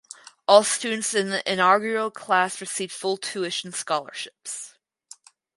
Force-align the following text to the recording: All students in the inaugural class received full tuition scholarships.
All 0.47 0.63
students 0.63 1.13
in 1.13 1.29
the 1.29 1.43
inaugural 1.51 2.09
class 2.09 2.59
received 2.59 2.91
full 2.91 3.17
tuition 3.17 3.71
scholarships. 3.71 4.73